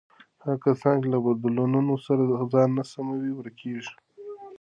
[0.41, 2.21] هغه کسان چې له بدلونونو سره
[2.53, 3.95] ځان نه سموي، ورکېږي.